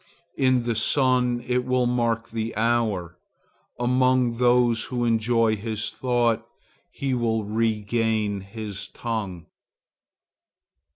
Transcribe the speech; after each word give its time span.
In 0.35 0.63
the 0.63 0.73
sun 0.73 1.43
it 1.45 1.63
will 1.63 1.85
mark 1.85 2.31
the 2.31 2.55
hour. 2.55 3.19
Among 3.79 4.37
those 4.37 4.85
who 4.85 5.05
enjoy 5.05 5.55
his 5.55 5.91
thought 5.91 6.43
he 6.89 7.13
will 7.13 7.43
regain 7.43 8.41
his 8.41 8.87
tongue. 8.87 9.45